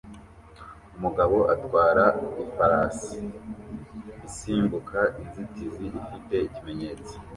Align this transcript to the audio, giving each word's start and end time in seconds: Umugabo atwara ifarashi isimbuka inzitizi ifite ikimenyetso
Umugabo 0.97 1.37
atwara 1.53 2.05
ifarashi 2.43 3.19
isimbuka 4.27 4.99
inzitizi 5.21 5.85
ifite 6.01 6.35
ikimenyetso 6.47 7.15